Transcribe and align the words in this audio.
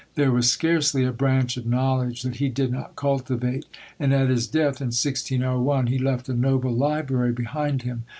There 0.15 0.31
was 0.31 0.49
scarcely 0.49 1.03
a 1.03 1.11
branch 1.11 1.57
of 1.57 1.67
knowledge 1.67 2.23
that 2.23 2.37
he 2.37 2.49
did 2.49 2.71
not 2.71 2.95
cultivate; 2.95 3.67
and 3.99 4.11
at 4.11 4.29
his 4.29 4.47
death, 4.47 4.81
in 4.81 4.87
1601, 4.89 5.85
he 5.85 5.99
left 5.99 6.27
a 6.27 6.33
noble 6.33 6.73
library 6.73 7.33
behind 7.33 7.83
him. 7.83 8.05